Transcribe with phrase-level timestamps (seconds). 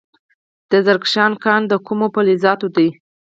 [0.71, 2.87] د زرکشان کان د کومو فلزاتو دی؟